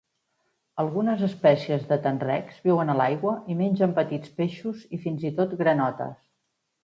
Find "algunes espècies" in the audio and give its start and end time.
0.83-1.83